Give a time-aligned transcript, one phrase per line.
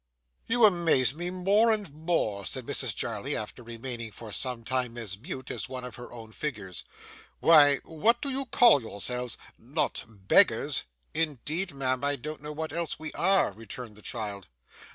[0.47, 5.15] 'You amaze me more and more,' said Mrs Jarley, after remaining for some time as
[5.15, 6.83] mute as one of her own figures.
[7.39, 9.37] 'Why, what do you call yourselves?
[9.59, 14.47] Not beggars?' 'Indeed, ma'am, I don't know what else we are,' returned the child.